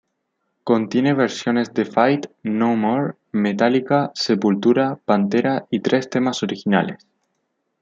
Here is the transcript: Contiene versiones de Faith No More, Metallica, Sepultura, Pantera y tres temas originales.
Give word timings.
Contiene 0.63 1.13
versiones 1.13 1.75
de 1.75 1.85
Faith 1.85 2.25
No 2.41 2.75
More, 2.75 3.13
Metallica, 3.33 4.09
Sepultura, 4.15 4.95
Pantera 4.95 5.67
y 5.69 5.81
tres 5.81 6.09
temas 6.09 6.41
originales. 6.41 7.05